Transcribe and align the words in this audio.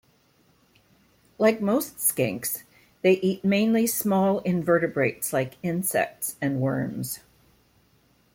Like 1.37 1.61
most 1.61 1.97
skinks, 2.01 2.63
they 3.03 3.17
eat 3.19 3.45
mainly 3.45 3.85
small 3.85 4.39
invertebrates 4.39 5.31
like 5.31 5.57
insects 5.61 6.37
and 6.41 6.59
worms. 6.59 7.19